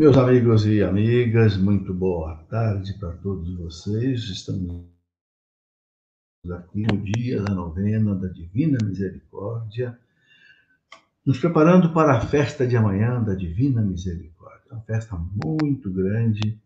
[0.00, 4.22] Meus amigos e amigas, muito boa tarde para todos vocês.
[4.30, 4.86] Estamos
[6.50, 9.98] aqui no dia da novena da Divina Misericórdia,
[11.22, 14.72] nos preparando para a festa de amanhã da Divina Misericórdia.
[14.72, 16.58] Uma festa muito grande,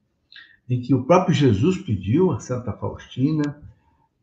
[0.71, 3.61] em que o próprio Jesus pediu a Santa Faustina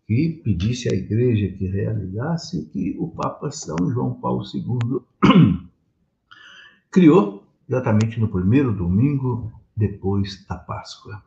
[0.07, 5.02] que pedisse à igreja que realizasse que o Papa São João Paulo II
[6.89, 7.40] criou
[7.71, 11.24] exatamente no primeiro domingo depois da Páscoa.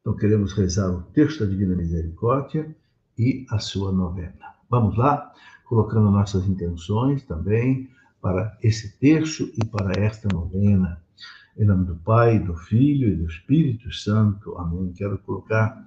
[0.00, 2.76] Então queremos rezar o texto da Divina Misericórdia
[3.18, 4.52] e a sua novena.
[4.68, 5.32] Vamos lá,
[5.64, 7.88] colocando nossas intenções também
[8.20, 11.00] para esse terço e para esta novena.
[11.56, 14.58] Em nome do Pai, do Filho e do Espírito Santo.
[14.58, 14.92] Amém.
[14.92, 15.82] Quero colocar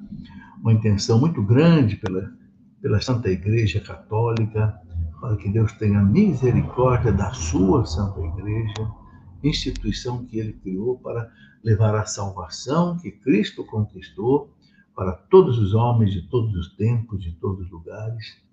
[0.61, 2.33] uma intenção muito grande pela,
[2.81, 4.79] pela Santa Igreja Católica,
[5.21, 9.04] para que Deus tenha misericórdia da sua Santa Igreja,
[9.47, 11.31] instituição que ele criou para
[11.63, 14.53] levar a salvação que Cristo conquistou
[14.95, 18.45] para todos os homens de todos os tempos, de todos os lugares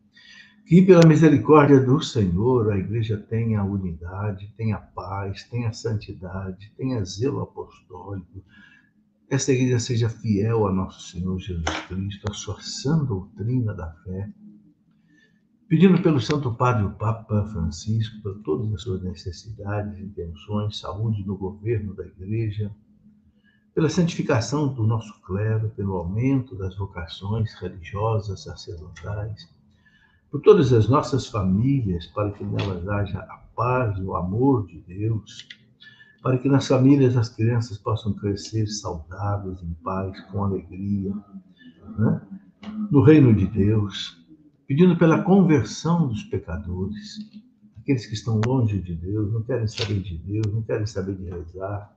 [0.73, 7.43] que pela misericórdia do Senhor a igreja tenha unidade, tenha paz, tenha santidade, tenha zelo
[7.43, 8.43] apostólico.
[9.29, 14.31] Esta igreja seja fiel a nosso Senhor Jesus Cristo, a sua sã doutrina da fé.
[15.73, 21.35] Pedindo pelo Santo Padre, o Papa Francisco, por todas as suas necessidades, intenções, saúde no
[21.35, 22.71] governo da igreja,
[23.75, 29.49] pela santificação do nosso clero, pelo aumento das vocações religiosas, sacerdotais,
[30.31, 35.49] por todas as nossas famílias, para que nelas haja a paz, o amor de Deus,
[36.23, 41.15] para que nas famílias as crianças possam crescer saudáveis, em paz, com alegria,
[41.97, 42.21] né?
[42.91, 44.22] no reino de Deus,
[44.73, 47.19] pedindo pela conversão dos pecadores,
[47.79, 51.25] aqueles que estão longe de Deus, não querem saber de Deus, não querem saber de
[51.25, 51.95] rezar,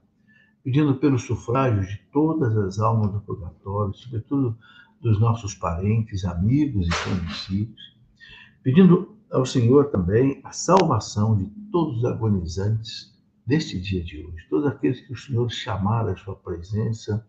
[0.62, 4.58] pedindo pelo sufrágio de todas as almas do purgatório, sobretudo
[5.00, 7.98] dos nossos parentes, amigos e conhecidos,
[8.62, 14.68] pedindo ao Senhor também a salvação de todos os agonizantes deste dia de hoje, todos
[14.68, 17.26] aqueles que o Senhor chamar à sua presença,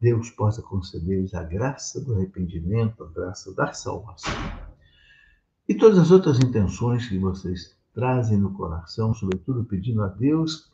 [0.00, 4.69] Deus possa conceder-lhes a graça do arrependimento, a graça da salvação.
[5.70, 10.68] E todas as outras intenções que vocês trazem no coração, sobretudo pedindo a Deus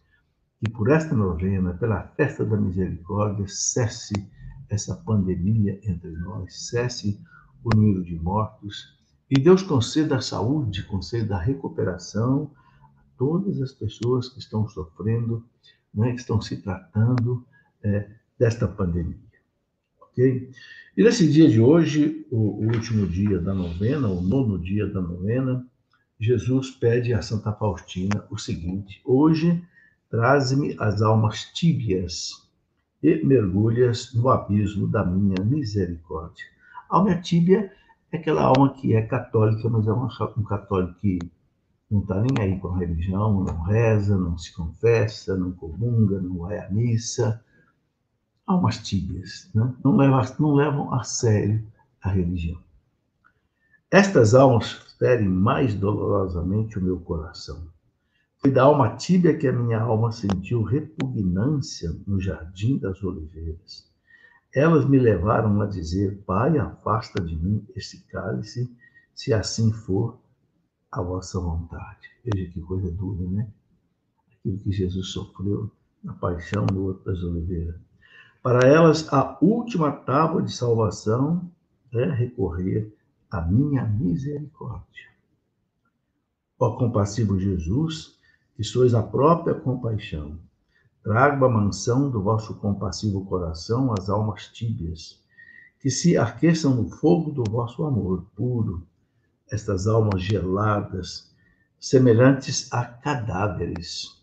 [0.59, 4.15] que por esta novena, pela festa da misericórdia, cesse
[4.71, 7.21] essa pandemia entre nós, cesse
[7.63, 8.99] o número de mortos,
[9.29, 12.51] e Deus conceda a saúde, conceda a recuperação
[12.97, 15.45] a todas as pessoas que estão sofrendo,
[15.93, 17.45] né, que estão se tratando
[17.83, 18.09] é,
[18.39, 19.26] desta pandemia.
[20.17, 20.51] Ok?
[20.97, 25.67] E nesse dia de hoje, o, último dia da novena, o nono dia da novena,
[26.19, 29.63] Jesus pede a Santa Faustina o seguinte: Hoje
[30.11, 32.49] traze-me as almas tíbias
[33.03, 36.47] e mergulhas no abismo da minha misericórdia.
[36.89, 37.71] Alma tíbia
[38.11, 41.19] é aquela alma que é católica, mas é um católico que
[41.91, 46.39] não está nem aí com a religião, não reza, não se confessa, não comunga, não
[46.39, 47.45] vai à missa.
[48.47, 49.75] Almas tíbias, né?
[49.85, 51.67] não, levam, não levam a sério
[52.01, 52.61] a religião.
[53.91, 57.67] Estas almas ferem mais dolorosamente o meu coração.
[58.39, 63.91] Foi da alma tíbia que a minha alma sentiu repugnância no jardim das oliveiras.
[64.55, 68.71] Elas me levaram a dizer: Pai, afasta de mim este cálice,
[69.15, 70.19] se assim for
[70.91, 72.09] a vossa vontade.
[72.25, 73.49] Veja que coisa dura, né?
[74.33, 75.71] Aquilo que Jesus sofreu
[76.03, 77.86] na paixão do outro das oliveiras.
[78.43, 81.51] Para elas, a última tábua de salvação
[81.93, 82.95] é recorrer
[83.31, 85.07] à minha misericórdia.
[86.59, 88.19] Ó compassivo Jesus,
[88.55, 90.39] que sois a própria compaixão,
[91.07, 95.23] Trago a mansão do vosso compassivo coração as almas tíbias,
[95.79, 98.85] que se aqueçam no fogo do vosso amor puro,
[99.49, 101.33] estas almas geladas,
[101.79, 104.16] semelhantes a cadáveres.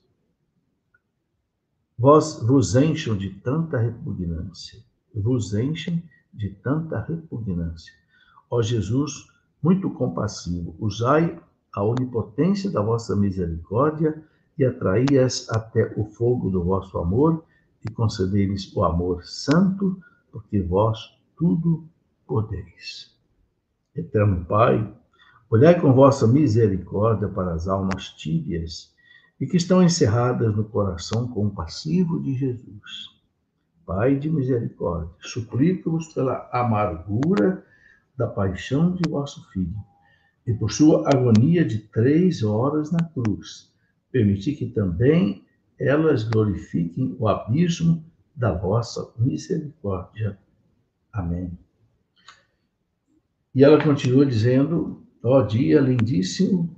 [2.03, 4.77] Vós vos encham de tanta repugnância,
[5.15, 6.03] vos enchem
[6.33, 7.94] de tanta repugnância.
[8.51, 9.31] Ó Jesus,
[9.63, 11.39] muito compassivo, usai
[11.73, 14.21] a onipotência da vossa misericórdia
[14.57, 17.41] e atraí-as até o fogo do vosso amor
[17.85, 19.97] e concedei-lhes o amor santo,
[20.29, 21.88] porque vós tudo
[22.27, 23.15] podeis.
[23.95, 24.94] Eterno Pai,
[25.49, 28.93] olhai com vossa misericórdia para as almas tíbias
[29.44, 33.10] e que estão encerradas no coração compassivo de Jesus.
[33.86, 37.62] Pai de misericórdia, suplico-vos pela amargura
[38.18, 39.75] da paixão de vosso Filho
[40.48, 43.69] e por sua agonia de três horas na cruz,
[44.13, 45.44] permitir que também
[45.78, 48.01] elas glorifiquem o abismo
[48.34, 50.40] da vossa misericórdia.
[51.12, 51.51] Amém.
[53.54, 56.74] E ela continua dizendo: ó dia lindíssimo,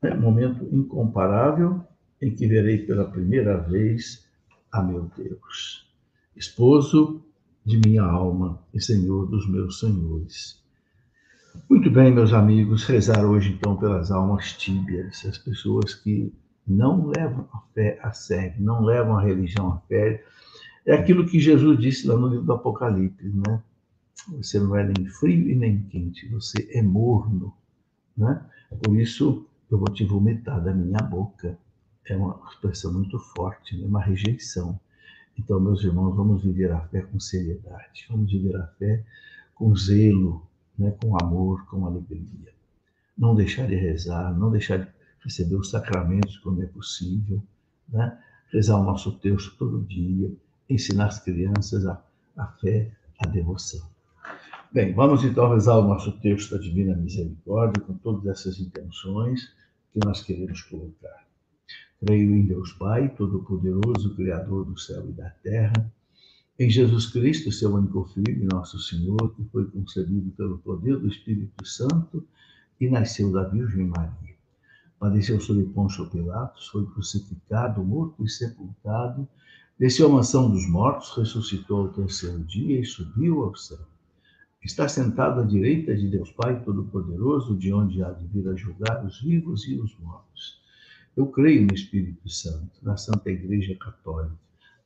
[0.00, 1.84] né, momento incomparável
[2.24, 4.26] em que verei pela primeira vez
[4.72, 5.86] a meu Deus,
[6.34, 7.22] esposo
[7.64, 10.62] de minha alma e Senhor dos meus senhores.
[11.68, 16.32] Muito bem, meus amigos, rezar hoje então pelas almas tíbias, as pessoas que
[16.66, 20.20] não levam a fé a sério, não levam a religião a sério.
[20.86, 23.62] É aquilo que Jesus disse lá no livro do Apocalipse, né?
[24.38, 27.54] Você não é nem frio e nem quente, você é morno,
[28.16, 28.44] né?
[28.82, 31.58] Por isso eu vou te vomitar da minha boca.
[32.06, 33.86] É uma expressão muito forte, né?
[33.86, 34.78] uma rejeição.
[35.38, 39.04] Então, meus irmãos, vamos viver a fé com seriedade, vamos viver a fé
[39.54, 40.46] com zelo,
[40.78, 40.94] né?
[41.02, 42.52] com amor, com alegria.
[43.16, 44.88] Não deixar de rezar, não deixar de
[45.22, 47.42] receber os sacramentos quando é possível,
[47.88, 48.18] né?
[48.52, 50.30] rezar o nosso texto todo dia,
[50.68, 52.02] ensinar as crianças a,
[52.36, 53.94] a fé, a devoção.
[54.72, 59.52] Bem, vamos então rezar o nosso texto da Divina Misericórdia com todas essas intenções
[59.92, 61.23] que nós queremos colocar.
[62.00, 65.92] Creio em Deus Pai, Todo-Poderoso, Criador do céu e da terra,
[66.58, 71.66] em Jesus Cristo, seu único Filho, nosso Senhor, que foi concebido pelo poder do Espírito
[71.66, 72.24] Santo
[72.80, 74.34] e nasceu da Virgem Maria
[75.04, 79.28] padeceu sob Pôncio Pilatos, foi crucificado, morto e sepultado,
[79.78, 83.86] desceu à mansão dos mortos, ressuscitou ao terceiro dia e subiu ao céu.
[84.62, 89.04] Está sentado à direita de Deus Pai Todo-Poderoso, de onde há de vir a julgar
[89.04, 90.63] os vivos e os mortos.
[91.16, 94.36] Eu creio no Espírito Santo, na Santa Igreja Católica,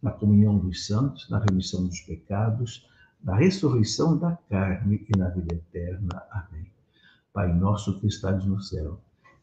[0.03, 2.87] na comunhão dos santos, na remissão dos pecados,
[3.25, 6.23] na ressurreição da carne e na vida eterna.
[6.31, 6.71] Amém.
[7.33, 9.01] Pai nosso que estás no céu,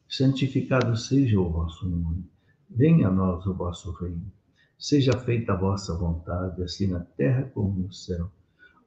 [0.07, 2.23] santificado seja o vosso nome.
[2.69, 4.31] Venha a nós o vosso reino.
[4.77, 8.29] Seja feita a vossa vontade, assim na terra como no céu.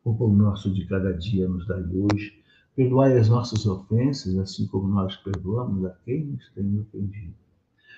[0.05, 2.41] O pão nosso de cada dia nos dai hoje.
[2.77, 7.35] Perdoai as nossas ofensas, assim como nós perdoamos a quem nos tem ofendido.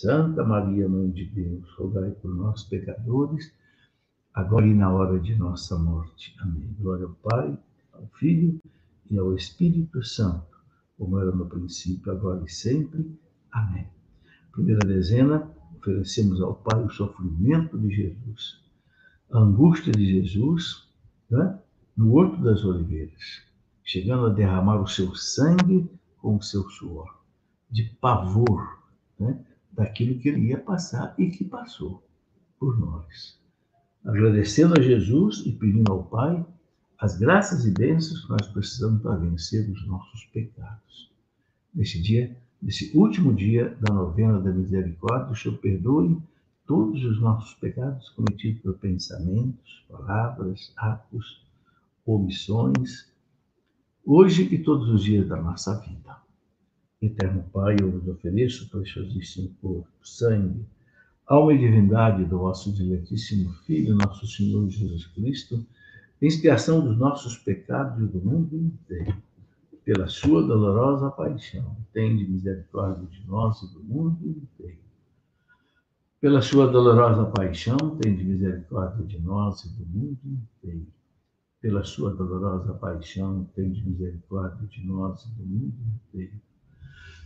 [0.00, 3.52] Santa Maria, Mãe de Deus, rogai por nós, pecadores,
[4.32, 6.34] agora e na hora de nossa morte.
[6.40, 6.74] Amém.
[6.80, 7.58] Glória ao Pai,
[7.92, 8.58] ao Filho
[9.10, 10.56] e ao Espírito Santo,
[10.96, 13.14] como era no princípio, agora e sempre
[13.52, 13.86] Amém.
[14.52, 18.58] Primeira dezena, oferecemos ao Pai o sofrimento de Jesus,
[19.30, 20.88] a angústia de Jesus,
[21.28, 21.58] né?
[21.94, 23.42] no Horto das Oliveiras,
[23.84, 27.22] chegando a derramar o seu sangue com o seu suor,
[27.70, 28.80] de pavor
[29.18, 29.44] né?
[29.72, 32.06] Daquilo que ele ia passar e que passou
[32.58, 33.38] por nós.
[34.04, 36.44] Agradecendo a Jesus e pedindo ao Pai
[36.98, 41.10] as graças e bênçãos que nós precisamos para vencer os nossos pecados.
[41.74, 46.20] Neste dia, nesse último dia da novena da misericórdia, o Senhor perdoe
[46.66, 51.46] todos os nossos pecados cometidos por pensamentos, palavras, atos,
[52.04, 53.10] omissões,
[54.04, 56.29] hoje e todos os dias da nossa vida.
[57.00, 60.64] Eterno Pai, eu vos ofereço preciosíssimo corpo, sangue,
[61.26, 65.64] alma e divindade do vosso diletíssimo Filho, nosso Senhor Jesus Cristo,
[66.20, 69.16] expiação dos nossos pecados e do mundo inteiro
[69.84, 74.78] pela sua dolorosa paixão, tende misericórdia de nós e do mundo inteiro.
[76.20, 80.86] Pela sua dolorosa paixão, tende misericórdia de nós e do mundo inteiro.
[81.60, 86.40] Pela sua dolorosa paixão, tende misericórdia de nós e do mundo inteiro.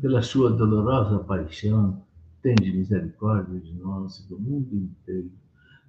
[0.00, 2.02] Pela sua dolorosa paixão,
[2.42, 5.30] tende misericórdia de nós e do mundo inteiro.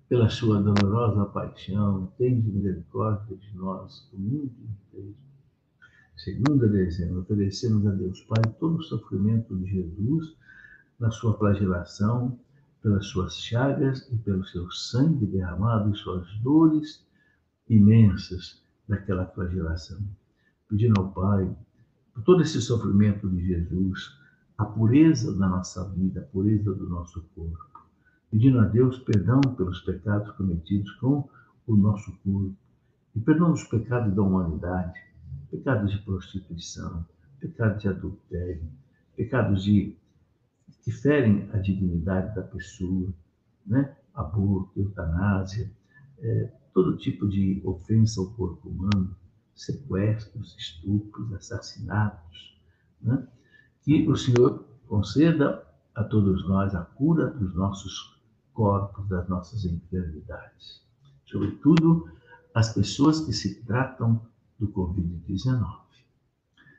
[0.07, 5.15] Pela sua dolorosa paixão, tende misericórdia de nós e do mundo inteiro
[6.23, 10.37] Segunda dezena, oferecemos a Deus Pai todo o sofrimento de Jesus
[10.97, 12.39] na sua flagelação,
[12.81, 17.05] pelas suas chagas e pelo seu sangue derramado e suas dores
[17.67, 19.99] imensas daquela flagelação.
[20.69, 21.53] Pedindo ao Pai,
[22.13, 24.19] por todo esse sofrimento de Jesus,
[24.57, 27.83] a pureza da nossa vida, a pureza do nosso corpo.
[28.29, 31.27] Pedindo a Deus perdão pelos pecados cometidos com
[31.67, 32.55] o nosso corpo
[33.15, 34.99] e perdão dos pecados da humanidade,
[35.49, 37.05] pecados de prostituição,
[37.39, 38.63] pecados de adultério,
[39.15, 39.95] pecados de
[40.83, 43.13] que ferem a dignidade da pessoa,
[43.65, 43.95] né?
[44.13, 45.71] aborto, eutanásia,
[46.19, 49.15] é, todo tipo de ofensa ao corpo humano,
[49.65, 52.57] sequestros, estupros, assassinatos.
[53.01, 53.27] Né?
[53.81, 55.65] Que o Senhor conceda
[55.95, 58.21] a todos nós a cura dos nossos
[58.53, 60.81] corpos, das nossas enfermidades.
[61.25, 62.09] Sobretudo,
[62.53, 64.21] as pessoas que se tratam
[64.59, 65.83] do Covid-19.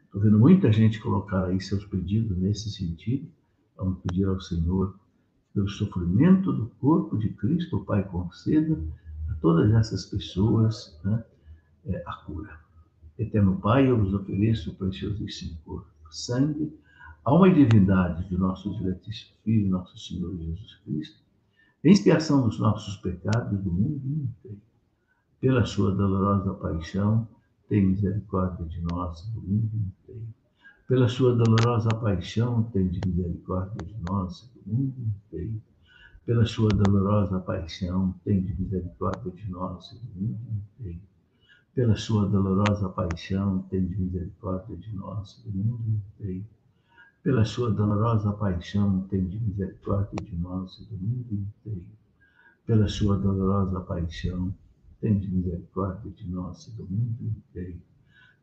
[0.04, 3.28] Estou vendo muita gente colocar aí seus pedidos nesse sentido.
[3.76, 4.96] Vamos pedir ao Senhor,
[5.52, 8.80] pelo sofrimento do corpo de Cristo, o Pai conceda
[9.30, 11.24] a todas essas pessoas né,
[11.86, 12.63] é, a cura.
[13.16, 16.76] Eterno Pai, eu vos ofereço o preciosíssimo corpo, sangue,
[17.24, 21.22] alma e divindade do nosso diletíssimo Filho, nosso Senhor Jesus Cristo,
[21.84, 24.60] em expiação dos nossos pecados do mundo inteiro.
[25.40, 27.28] Pela sua dolorosa paixão,
[27.68, 30.26] tem misericórdia de nós do mundo inteiro.
[30.88, 35.62] Pela sua dolorosa paixão, tem misericórdia de nós do mundo inteiro.
[36.26, 40.40] Pela sua dolorosa paixão, tem misericórdia de nós do mundo
[40.80, 41.00] inteiro.
[41.74, 46.46] Pela sua dolorosa paixão, tem misericórdia de nós do mundo inteiro.
[47.20, 51.86] Pela sua dolorosa paixão, tem misericórdia de nós do mundo inteiro.
[52.64, 54.54] Pela sua dolorosa paixão,
[55.00, 57.80] tende misericórdia de nós do mundo inteiro.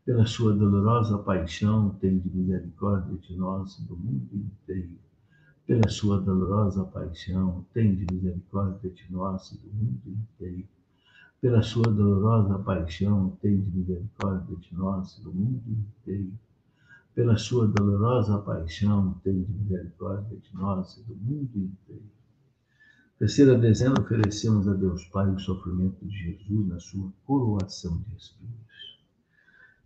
[0.04, 4.98] Pela sua dolorosa paixão, tende misericórdia de nós do mundo inteiro.
[5.66, 10.68] Pela sua dolorosa paixão, tende misericórdia de nós do mundo inteiro.
[11.42, 16.32] Pela sua dolorosa paixão, tende misericórdia de nós do mundo inteiro.
[17.14, 22.10] Pela sua dolorosa paixão, tende misericórdia de nós do mundo inteiro
[23.22, 28.98] Terceira dezena, oferecemos a Deus Pai o sofrimento de Jesus na sua coroação de espinhos.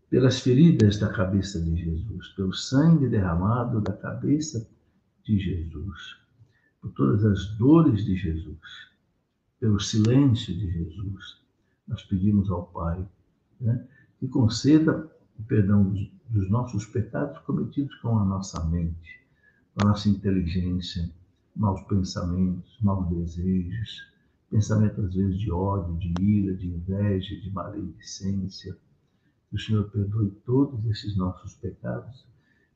[0.08, 4.66] Pelas feridas da cabeça de Jesus, pelo sangue derramado da cabeça
[5.22, 6.16] de Jesus,
[6.80, 8.88] por todas as dores de Jesus,
[9.60, 11.42] pelo silêncio de Jesus,
[11.86, 13.06] nós pedimos ao Pai
[13.60, 13.86] né,
[14.18, 19.20] que conceda o perdão dos, dos nossos pecados cometidos com a nossa mente,
[19.74, 21.10] com a nossa inteligência,
[21.54, 24.06] maus pensamentos, maus desejos,
[24.50, 28.76] pensamento às vezes de ódio, de ira, de inveja, de maledicência.
[29.48, 32.26] Que o Senhor perdoe todos esses nossos pecados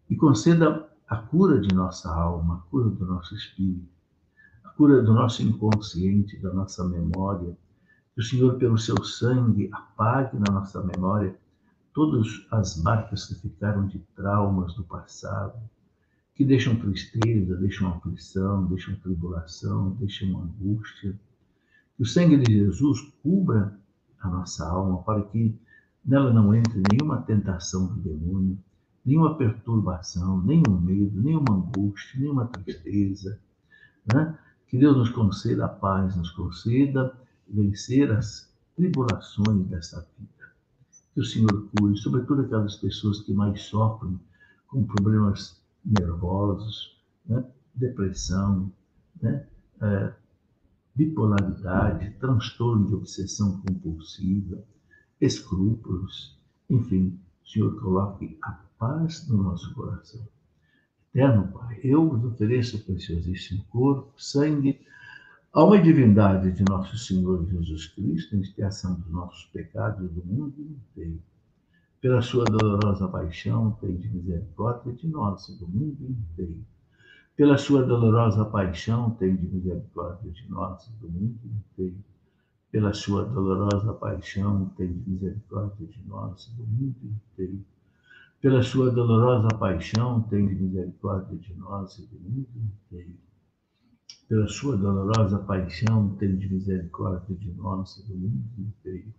[0.09, 3.89] e conceda a cura de nossa alma, a cura do nosso espírito,
[4.63, 7.57] a cura do nosso inconsciente, da nossa memória.
[8.21, 11.35] Que o Senhor, pelo seu sangue, apague na nossa memória
[11.95, 15.59] todas as marcas que ficaram de traumas do passado,
[16.35, 21.19] que deixam tristeza, deixam aflição, deixam tribulação, deixam angústia.
[21.97, 23.75] Que o sangue de Jesus cubra
[24.21, 25.59] a nossa alma para que
[26.05, 28.59] nela não entre nenhuma tentação do demônio,
[29.03, 33.41] nenhuma perturbação, nenhum medo, nenhuma angústia, nenhuma tristeza.
[34.13, 34.39] Né?
[34.69, 37.19] Que Deus nos conceda a paz, nos conceda
[37.53, 40.53] vencer as tribulações dessa vida.
[41.15, 44.19] Que o Senhor cure, sobretudo aquelas pessoas que mais sofrem
[44.69, 47.45] com problemas nervosos, né?
[47.75, 48.73] depressão,
[49.21, 49.47] né?
[49.81, 50.13] É,
[50.95, 54.63] bipolaridade, transtorno de obsessão compulsiva,
[55.21, 56.39] escrúpulos,
[56.69, 60.27] enfim, o Senhor coloque a paz no nosso coração.
[61.15, 64.81] Eterno Pai, eu vos ofereço o preciosíssimo corpo, sangue,
[65.53, 70.55] alma e divindade de nosso Senhor Jesus Cristo, em expiação dos nossos pecados do mundo
[70.61, 71.21] inteiro
[72.01, 76.65] pela sua dolorosa paixão, de misericórdia de nós do mundo inteiro.
[77.37, 81.97] Pela sua dolorosa paixão, de misericórdia de nós do mundo inteiro.
[82.73, 87.61] Pela sua dolorosa paixão, de misericórdia de nós do mundo inteiro.
[88.41, 93.13] Pela sua dolorosa paixão, de misericórdia de nós do mundo inteiro.
[94.29, 99.13] Pela sua dolorosa paixão, de misericórdia de nós do mundo inteiro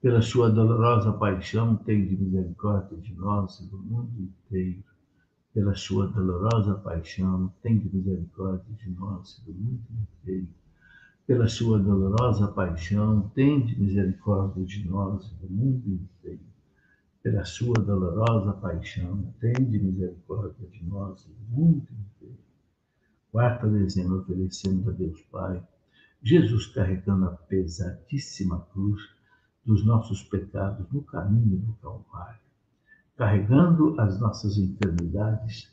[0.00, 4.84] pela sua dolorosa paixão, tem de misericórdia de nós do mundo inteiro.
[5.52, 10.46] Pela sua dolorosa paixão, tem de misericórdia de nós do mundo inteiro.
[11.26, 16.46] Pela sua dolorosa paixão, tem de misericórdia de nós do mundo inteiro.
[17.20, 22.47] Pela sua dolorosa paixão, tem de misericórdia de nós e do mundo inteiro.
[23.38, 25.62] Quarta dezena, oferecemos a Deus Pai,
[26.20, 29.00] Jesus carregando a pesadíssima cruz
[29.64, 32.40] dos nossos pecados no caminho do Calvário,
[33.16, 35.72] carregando as nossas enfermidades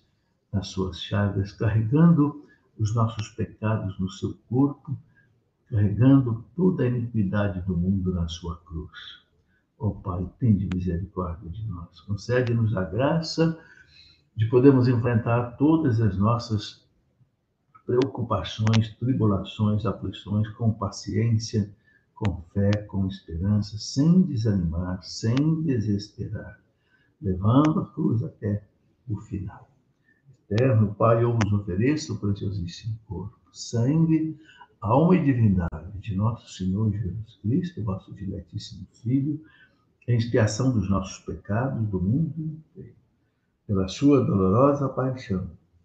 [0.53, 2.45] nas suas chagas, carregando
[2.77, 4.95] os nossos pecados no seu corpo,
[5.67, 9.24] carregando toda a iniquidade do mundo na sua cruz.
[9.79, 12.00] Ó oh, Pai, tende misericórdia de nós.
[12.01, 13.60] Concede-nos a graça
[14.36, 16.85] de podermos enfrentar todas as nossas
[17.86, 21.70] preocupações, tribulações, aflições com paciência,
[22.15, 26.60] com fé, com esperança, sem desanimar, sem desesperar,
[27.22, 28.63] levando a cruz até
[29.08, 29.70] o final.
[30.50, 34.39] Eterno Pai, eu vos ofereço o preciosíssimo corpo, sangue,
[34.80, 39.44] alma e divindade de nosso Senhor Jesus Cristo, vosso diletíssimo Filho,
[40.08, 42.96] em expiação dos nossos pecados do mundo inteiro.
[43.65, 45.50] Pela sua dolorosa paixão,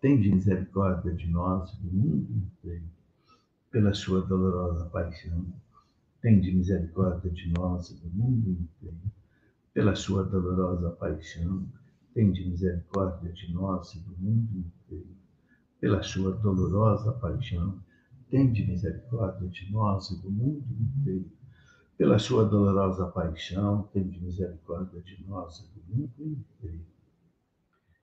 [0.00, 2.84] tende misericórdia de nós do mundo inteiro.
[3.70, 5.44] Pela sua dolorosa paixão,
[6.20, 9.12] tende misericórdia de nós do mundo inteiro.
[9.74, 11.66] Pela sua dolorosa paixão,
[12.14, 15.16] tende misericórdia de nós do mundo inteiro.
[15.80, 17.78] Pela sua dolorosa paixão,
[18.30, 21.30] tende misericórdia de nós do mundo inteiro
[21.98, 26.86] pela sua dolorosa paixão, tende misericórdia de nós do mundo inteiro.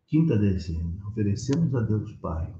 [0.07, 2.53] Quinta dezena, oferecemos a Deus Pai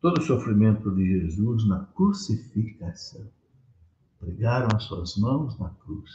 [0.00, 3.24] todo o sofrimento de Jesus na crucificação.
[4.18, 6.10] Pregaram as suas mãos na cruz,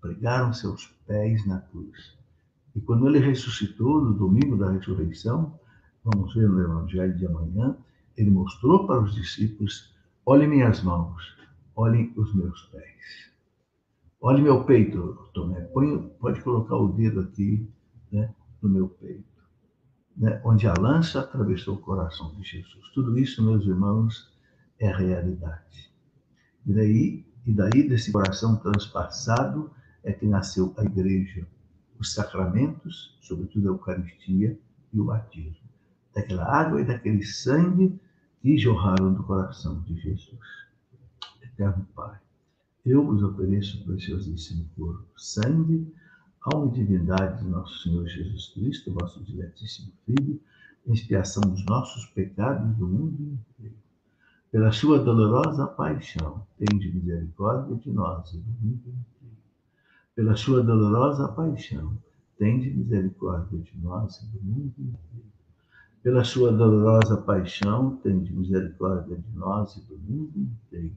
[0.00, 2.18] pregaram seus pés na cruz.
[2.74, 5.56] E quando ele ressuscitou no domingo da ressurreição,
[6.02, 7.76] vamos ver no Evangelho de amanhã,
[8.16, 9.94] ele mostrou para os discípulos:
[10.26, 11.22] olhem minhas mãos,
[11.76, 13.30] olhem os meus pés.
[14.20, 15.60] Olhe meu peito, Tomé.
[15.66, 17.70] Põe, pode colocar o dedo aqui
[18.10, 19.29] né, no meu peito.
[20.16, 22.88] Né, onde a lança atravessou o coração de Jesus.
[22.92, 24.30] Tudo isso, meus irmãos,
[24.78, 25.90] é realidade.
[26.66, 29.70] E daí, e daí desse coração transpassado
[30.02, 31.46] é que nasceu a igreja,
[31.98, 34.58] os sacramentos, sobretudo a Eucaristia
[34.92, 35.68] e o batismo.
[36.14, 37.98] Daquela água e daquele sangue
[38.42, 40.40] que jorraram do coração de Jesus.
[41.42, 42.18] Eterno Pai
[42.84, 45.92] eu vos ofereço o preciosíssimo corpo, sangue,
[46.42, 50.40] alma e divindade de nosso Senhor Jesus Cristo, vosso diletíssimo Filho,
[50.86, 53.76] expiação dos nossos pecados do mundo inteiro.
[54.50, 59.36] Pela sua dolorosa paixão, tende misericórdia de nós e do mundo inteiro.
[60.14, 61.96] Pela sua dolorosa paixão,
[62.38, 65.30] tende misericórdia de nós e do mundo inteiro.
[66.02, 70.96] Pela sua dolorosa paixão, tende misericórdia de nós e do mundo inteiro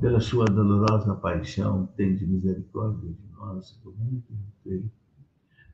[0.00, 4.90] pela sua dolorosa paixão, tende misericórdia de nós do mundo inteiro.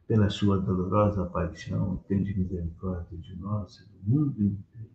[0.07, 4.91] Pela sua dolorosa paixão, tende misericórdia de nós do mundo inteiro.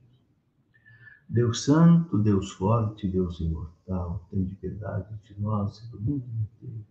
[1.27, 6.85] Deus Santo, Deus Forte, Deus Imortal, tende piedade de nós e do mundo inteiro.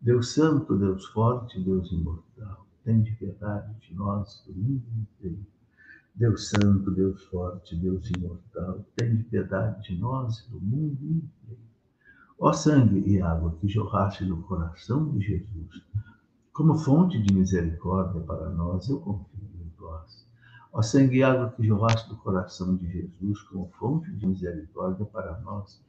[0.00, 5.44] Deus Santo, Deus Forte, Deus Imortal, tende piedade de nós e do mundo inteiro.
[6.18, 11.62] Deus Santo, Deus Forte, Deus Imortal, tende piedade de nós e do mundo inteiro.
[12.40, 15.80] Ó sangue e água que jorraste do coração de Jesus,
[16.52, 20.26] como fonte de misericórdia para nós, eu confio em vós.
[20.72, 25.40] Ó sangue e água que jorraste do coração de Jesus, como fonte de misericórdia para
[25.42, 25.80] nós,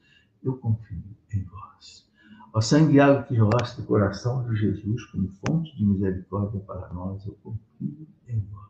[0.43, 2.07] eu confio em vós.
[2.53, 6.93] Ó sangue e água que jorraste do coração de Jesus, como fonte de misericórdia para
[6.93, 8.68] nós, eu confio em vós.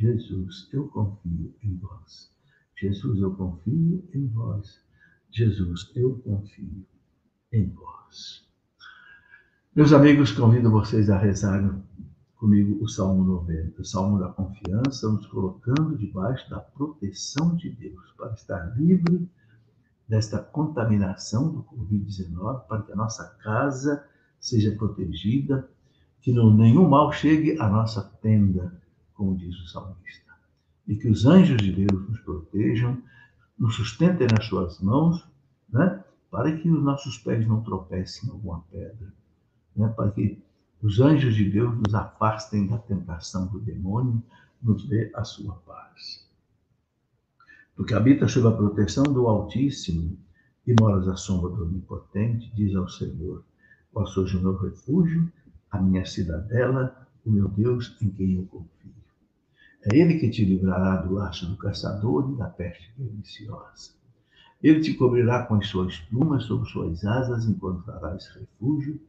[0.00, 2.32] Jesus, eu confio em vós.
[2.74, 4.80] Jesus, eu confio em vós.
[5.30, 6.86] Jesus, eu confio
[7.52, 8.48] em vós.
[9.76, 11.78] Meus amigos, convido vocês a rezar
[12.36, 18.10] comigo o Salmo 90, o Salmo da confiança, nos colocando debaixo da proteção de Deus,
[18.16, 19.28] para estar livre
[20.08, 24.02] desta contaminação do Covid-19, para que a nossa casa
[24.40, 25.68] seja protegida,
[26.22, 28.79] que nenhum mal chegue à nossa tenda,
[29.20, 30.32] como diz o salmista.
[30.88, 33.02] E que os anjos de Deus nos protejam,
[33.58, 35.28] nos sustentem nas suas mãos,
[35.68, 36.02] né?
[36.30, 39.12] para que os nossos pés não tropecem em alguma pedra,
[39.76, 39.88] né?
[39.88, 40.42] para que
[40.80, 44.22] os anjos de Deus nos afastem da tentação do demônio,
[44.62, 46.26] nos dê a sua paz.
[47.76, 50.16] Tu que habita sob a proteção do Altíssimo
[50.66, 53.44] e moras à sombra do Onipotente, diz ao Senhor:
[53.92, 55.30] Vós sois o meu refúgio,
[55.70, 58.99] a minha cidadela, o meu Deus em quem eu confio.
[59.82, 63.92] É Ele que te livrará do laço do caçador e da peste perniciosa.
[64.62, 69.00] Ele te cobrirá com as suas plumas, sob suas asas encontrarás refúgio.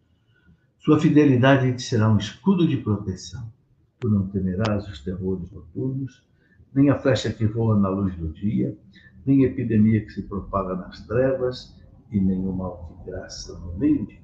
[0.80, 3.52] Sua fidelidade te será um escudo de proteção.
[4.00, 6.26] Tu não temerás os terrores noturnos,
[6.74, 8.78] nem a flecha que voa na luz do dia,
[9.26, 11.78] nem a epidemia que se propaga nas trevas,
[12.10, 14.22] e nem o mal que graça no meio-dia.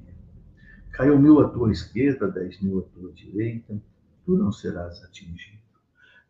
[0.92, 3.78] Caiu mil à tua esquerda, dez mil à tua direita,
[4.26, 5.67] tu não serás atingido.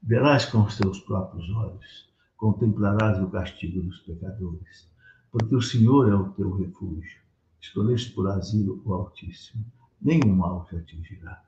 [0.01, 4.89] Verás com os teus próprios olhos, contemplarás o castigo dos pecadores,
[5.31, 7.19] porque o Senhor é o teu refúgio.
[7.59, 9.65] Escolheste por asilo o Altíssimo,
[10.01, 11.43] nenhum mal te atingirá,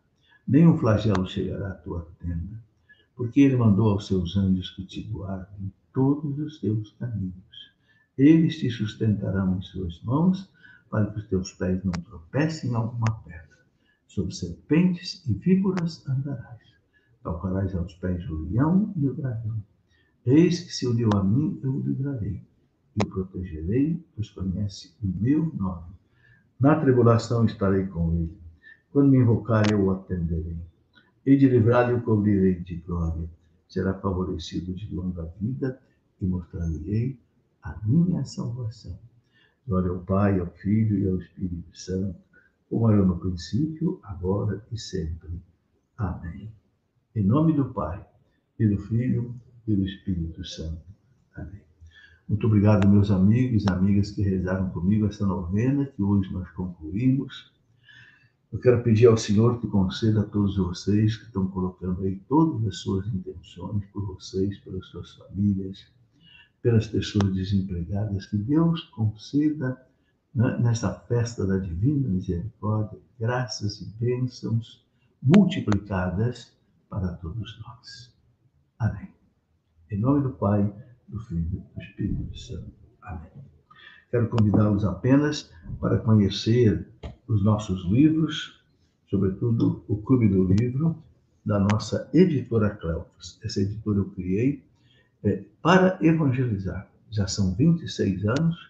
[0.47, 2.61] nenhum flagelo chegará à tua tenda,
[3.15, 7.71] porque ele mandou aos seus anjos que te guardem todos os teus caminhos.
[8.17, 10.49] Eles te sustentarão em suas mãos,
[10.89, 13.59] para que os teus pés não tropecem em alguma pedra.
[14.07, 16.68] Sobre serpentes e víboras andarás.
[17.23, 19.61] Tocarás aos pés o leão e o dragão.
[20.25, 22.41] Eis que se uniu a mim, eu o livrarei
[22.95, 25.93] e o protegerei, pois conhece o meu nome.
[26.59, 28.37] Na tribulação estarei com ele.
[28.91, 30.57] Quando me invocar, eu o atenderei.
[31.25, 33.29] E de livrar-lhe o cobrirei de glória.
[33.67, 35.79] Será favorecido de longa vida
[36.19, 37.19] e mostrar-lhe-ei
[37.61, 38.97] a minha salvação.
[39.67, 42.19] Glória ao Pai, ao Filho e ao Espírito Santo,
[42.69, 45.29] como era no princípio, agora e sempre.
[45.97, 46.51] Amém.
[47.19, 48.01] Em nome do Pai,
[48.57, 49.35] e do Filho
[49.67, 50.81] e do Espírito Santo.
[51.35, 51.59] Amém.
[52.29, 57.51] Muito obrigado, meus amigos e amigas que rezaram comigo essa novena que hoje nós concluímos.
[58.53, 62.65] Eu quero pedir ao Senhor que conceda a todos vocês que estão colocando aí todas
[62.65, 65.87] as suas intenções por vocês, pelas suas famílias,
[66.61, 69.77] pelas pessoas desempregadas, que Deus conceda
[70.33, 74.87] né, nesta festa da Divina Misericórdia graças e bênçãos
[75.21, 76.57] multiplicadas
[76.89, 78.13] para todos nós.
[78.79, 79.09] Amém.
[79.91, 80.73] Em nome do Pai,
[81.07, 82.71] do Filho e do Espírito Santo.
[83.01, 83.29] Amém.
[84.11, 86.87] Quero convidá-los apenas para conhecer
[87.27, 88.59] os nossos livros,
[89.09, 90.95] sobretudo o Clube do Livro,
[91.45, 93.39] da nossa editora Cleofas.
[93.43, 94.63] Essa editora eu criei
[95.23, 96.89] é, para evangelizar.
[97.11, 98.69] Já são 26 anos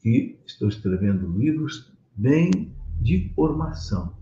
[0.00, 4.14] que estou escrevendo livros bem de formação,